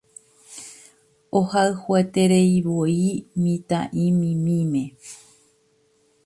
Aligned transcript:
Ohayhuetereivoi 1.39 2.97
mitã'imimíme. 3.43 4.83